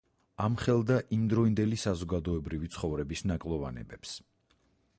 ამხელდა 0.43 0.95
იმდროინდელი 1.17 1.79
საზოგადოებრივი 1.83 2.71
ცხოვრების 2.77 3.23
ნაკლოვანებებს. 3.33 4.15